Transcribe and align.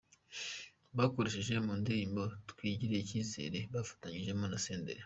bakoresheje 0.97 1.53
mu 1.65 1.73
ndirimbo 1.81 2.21
Twigirire 2.49 2.99
icyizere 3.03 3.57
yafatanijemo 3.75 4.45
na 4.51 4.59
Senderi. 4.65 4.99